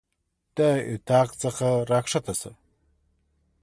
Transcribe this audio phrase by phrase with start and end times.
[0.57, 0.59] د
[0.91, 2.51] اطاق څخه راکښته سه.